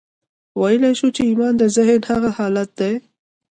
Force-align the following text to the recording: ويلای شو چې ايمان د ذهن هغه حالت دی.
ويلای 0.61 0.93
شو 0.99 1.07
چې 1.15 1.21
ايمان 1.29 1.53
د 1.57 1.63
ذهن 1.75 2.01
هغه 2.11 2.29
حالت 2.37 2.69
دی. 2.79 2.93